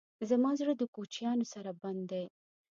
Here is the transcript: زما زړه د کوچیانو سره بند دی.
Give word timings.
زما 0.29 0.51
زړه 0.59 0.73
د 0.77 0.83
کوچیانو 0.95 1.45
سره 1.53 1.71
بند 1.81 2.01
دی. 2.11 2.25